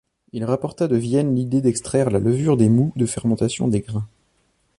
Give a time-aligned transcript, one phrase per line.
[0.33, 4.07] Il rapporta de Vienne l'idée d'extraire la levure des moûts de fermentation des grains.